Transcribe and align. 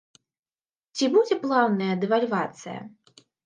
Ці 0.95 1.11
будзе 1.17 1.39
плаўная 1.45 1.93
дэвальвацыя? 2.07 2.79